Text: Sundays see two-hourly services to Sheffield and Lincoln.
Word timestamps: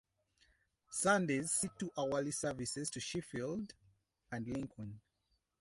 Sundays 0.89 1.51
see 1.51 1.69
two-hourly 1.77 2.31
services 2.31 2.89
to 2.89 2.99
Sheffield 2.99 3.75
and 4.31 4.47
Lincoln. 4.47 4.99